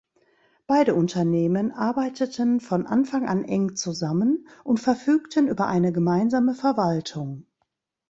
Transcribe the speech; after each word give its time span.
Beide 0.65 0.95
Unternehmen 0.95 1.71
arbeiteten 1.71 2.59
von 2.59 2.87
Anfang 2.87 3.27
an 3.29 3.45
eng 3.45 3.75
zusammen 3.75 4.47
und 4.63 4.79
verfügten 4.79 5.47
über 5.47 5.67
eine 5.67 5.93
gemeinsame 5.93 6.55
Verwaltung. 6.55 7.45